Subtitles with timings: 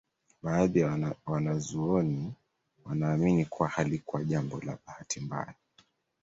[0.43, 2.33] Baadhi ya wanazuoni
[2.85, 5.53] wanaamini kuwa halikuwa jambo la bahati mbaya